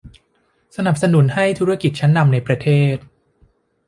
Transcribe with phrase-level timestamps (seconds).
[0.75, 2.95] สนับสนุนให้ธุรกิจชั้นนำในประเทศ